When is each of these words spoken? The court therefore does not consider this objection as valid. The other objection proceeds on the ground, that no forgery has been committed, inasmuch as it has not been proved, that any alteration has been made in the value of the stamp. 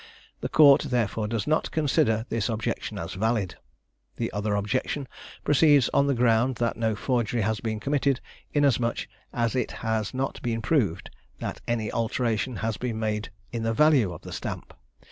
The 0.39 0.49
court 0.49 0.81
therefore 0.89 1.27
does 1.27 1.45
not 1.45 1.69
consider 1.69 2.25
this 2.29 2.49
objection 2.49 2.97
as 2.97 3.13
valid. 3.13 3.53
The 4.15 4.31
other 4.31 4.55
objection 4.55 5.07
proceeds 5.43 5.91
on 5.93 6.07
the 6.07 6.15
ground, 6.15 6.55
that 6.55 6.75
no 6.75 6.95
forgery 6.95 7.41
has 7.41 7.59
been 7.59 7.79
committed, 7.79 8.19
inasmuch 8.51 9.05
as 9.31 9.53
it 9.55 9.69
has 9.85 10.11
not 10.11 10.41
been 10.41 10.59
proved, 10.63 11.11
that 11.37 11.61
any 11.67 11.91
alteration 11.91 12.55
has 12.65 12.77
been 12.77 12.97
made 12.99 13.29
in 13.51 13.61
the 13.61 13.73
value 13.75 14.11
of 14.11 14.23
the 14.23 14.33
stamp. 14.33 14.73